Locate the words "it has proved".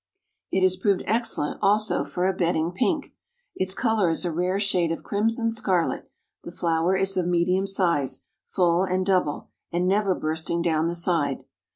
0.51-1.03